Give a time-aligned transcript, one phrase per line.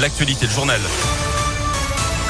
[0.00, 0.80] l'actualité, le journal.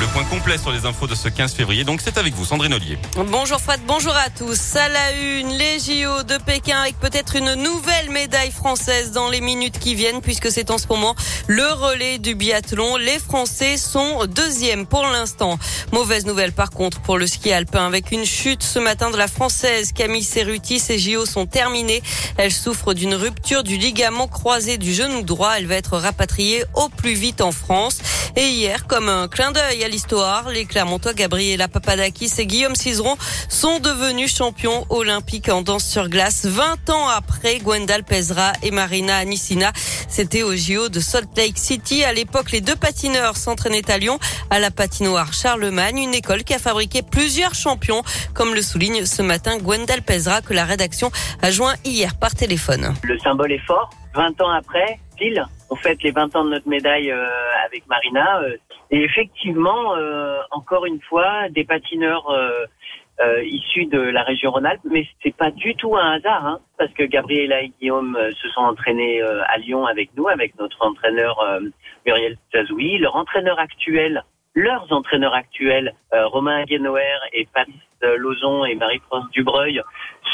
[0.04, 1.82] Le point complet sur les infos de ce 15 février.
[1.82, 2.98] Donc c'est avec vous, Sandrine Ollier.
[3.30, 4.76] Bonjour Fred, bonjour à tous.
[4.76, 9.40] À la une, les JO de Pékin avec peut-être une nouvelle médaille française dans les
[9.40, 11.14] minutes qui viennent puisque c'est en ce moment
[11.46, 12.98] le relais du biathlon.
[12.98, 15.58] Les Français sont deuxième pour l'instant.
[15.90, 19.26] Mauvaise nouvelle par contre pour le ski alpin avec une chute ce matin de la
[19.26, 20.80] Française Camille Cerruti.
[20.80, 22.02] Ses JO sont terminés.
[22.36, 25.54] Elle souffre d'une rupture du ligament croisé du genou droit.
[25.56, 28.00] Elle va être rapatriée au plus vite en France.
[28.36, 33.16] Et hier, comme un clin d'œil l'histoire, les Clermontois Gabriela Papadakis et Guillaume Cizeron
[33.48, 39.16] sont devenus champions olympiques en danse sur glace 20 ans après Gwendal Pezra et Marina
[39.16, 39.70] Anissina.
[40.08, 42.02] C'était au JO de Salt Lake City.
[42.02, 44.18] À l'époque, les deux patineurs s'entraînaient à Lyon
[44.50, 48.02] à la patinoire Charlemagne, une école qui a fabriqué plusieurs champions,
[48.34, 52.94] comme le souligne ce matin Gwendal Pezra que la rédaction a joint hier par téléphone.
[53.04, 53.90] Le symbole est fort.
[54.14, 57.26] 20 ans après, pile, on fête les 20 ans de notre médaille euh,
[57.66, 58.40] avec Marina.
[58.42, 58.56] Euh,
[58.90, 62.30] et effectivement, euh, encore une fois, des patineurs
[63.44, 67.04] issus de la région Rhône-Alpes, mais c'est pas du tout un hasard, hein, parce que
[67.04, 71.36] Gabriela et Guillaume se sont entraînés à Lyon avec nous, avec notre entraîneur
[72.04, 72.98] Muriel Zazoui.
[72.98, 79.80] Leur entraîneur actuel, leurs entraîneurs actuels, Romain Aguenoer et Patrice Lozon et Marie-France Dubreuil,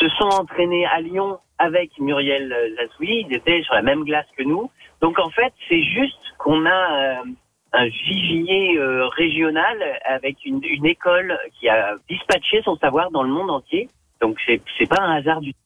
[0.00, 3.26] se sont entraînés à Lyon avec Muriel Zazoui.
[3.28, 4.70] Ils étaient sur la même glace que nous.
[5.00, 7.24] Donc en fait, c'est juste qu'on a euh,
[7.72, 13.50] un vivier euh, régional avec une, école qui a dispatché son savoir dans le monde
[13.50, 13.88] entier.
[14.20, 15.58] Donc c'est c'est pas un hasard du tout.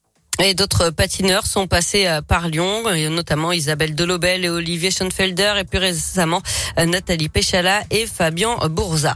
[0.42, 5.64] Et d'autres patineurs sont passés euh, par Lyon, notamment Isabelle Delobel et Olivier Schoenfelder, et
[5.64, 6.42] plus récemment
[6.76, 9.14] Nathalie Péchala et Fabien Bourza.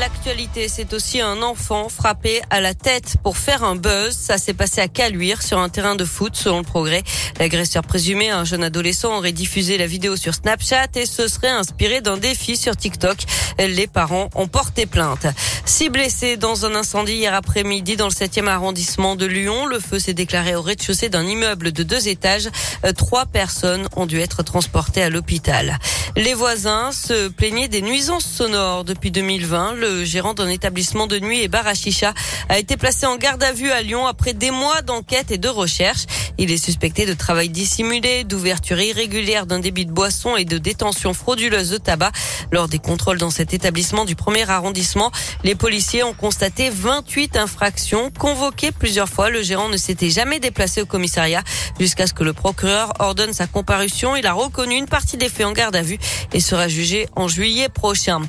[0.00, 4.16] L'actualité, c'est aussi un enfant frappé à la tête pour faire un buzz.
[4.16, 7.02] Ça s'est passé à Caluire sur un terrain de foot, selon le progrès.
[7.38, 12.00] L'agresseur présumé, un jeune adolescent, aurait diffusé la vidéo sur Snapchat et se serait inspiré
[12.00, 13.18] d'un défi sur TikTok.
[13.58, 15.26] Les parents ont porté plainte.
[15.66, 19.66] Six blessés dans un incendie hier après-midi dans le 7e arrondissement de Lyon.
[19.66, 22.48] Le feu s'est déclaré au rez-de-chaussée d'un immeuble de deux étages.
[22.96, 25.78] Trois personnes ont dû être transportées à l'hôpital.
[26.16, 29.74] Les voisins se plaignaient des nuisances sonores depuis 2020.
[29.74, 32.14] Le gérant d'un établissement de nuit et bar à chicha
[32.48, 35.48] a été placé en garde à vue à Lyon après des mois d'enquête et de
[35.48, 36.06] recherche.
[36.38, 41.12] Il est suspecté de travail dissimulé, d'ouverture irrégulière d'un débit de boisson et de détention
[41.12, 42.12] frauduleuse de tabac.
[42.50, 45.12] Lors des contrôles dans cet établissement du premier arrondissement,
[45.44, 48.10] les policiers ont constaté 28 infractions.
[48.18, 51.42] Convoqué plusieurs fois, le gérant ne s'était jamais déplacé au commissariat
[51.78, 54.16] jusqu'à ce que le procureur ordonne sa comparution.
[54.16, 55.98] Il a reconnu une partie des faits en garde à vue
[56.32, 58.20] et sera jugé en juillet prochain.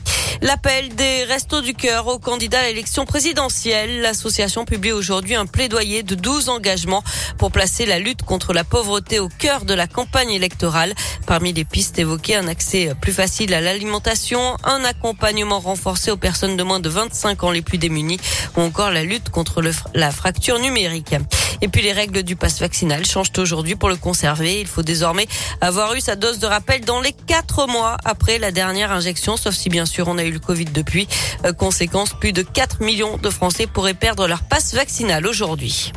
[0.41, 1.23] L'appel des
[1.59, 3.99] Du Cœur aux candidats à l'élection présidentielle.
[3.99, 7.03] L'association publie aujourd'hui un plaidoyer de 12 engagements
[7.37, 10.93] pour placer la lutte contre la pauvreté au cœur de la campagne électorale.
[11.27, 16.55] Parmi les pistes évoquées, un accès plus facile à l'alimentation, un accompagnement renforcé aux personnes
[16.55, 18.19] de moins de 25 ans les plus démunies
[18.55, 19.61] ou encore la lutte contre
[19.93, 21.15] la fracture numérique.
[21.61, 24.59] Et puis les règles du pass vaccinal changent aujourd'hui pour le conserver.
[24.59, 25.27] Il faut désormais
[25.61, 29.53] avoir eu sa dose de rappel dans les quatre mois après la dernière injection, sauf
[29.53, 31.07] si bien sûr on a eu le Covid depuis.
[31.45, 35.91] Euh, conséquence, plus de 4 millions de Français pourraient perdre leur passe vaccinal aujourd'hui.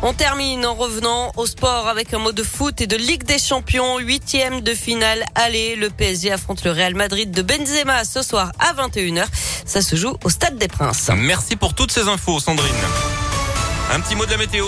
[0.00, 3.38] On termine en revenant au sport avec un mot de foot et de Ligue des
[3.38, 5.24] Champions, huitième de finale.
[5.34, 9.24] Allez, le PSG affronte le Real Madrid de Benzema ce soir à 21h.
[9.66, 11.10] Ça se joue au Stade des Princes.
[11.16, 12.68] Merci pour toutes ces infos, Sandrine.
[13.90, 14.66] Un petit mot de la météo.